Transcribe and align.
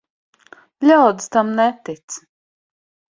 Ļaudis 0.89 1.29
tam 1.37 1.51
netic. 1.59 2.17